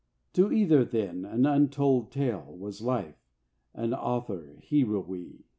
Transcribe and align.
To 0.33 0.51
either 0.51 0.83
then 0.83 1.25
an 1.25 1.45
untold 1.45 2.11
tale 2.11 2.55
Was 2.57 2.81
Life, 2.81 3.23
and 3.71 3.93
author, 3.93 4.57
hero, 4.59 4.99
we. 4.99 5.45